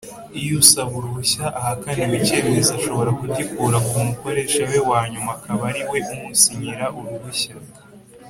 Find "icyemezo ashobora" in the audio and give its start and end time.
2.21-3.09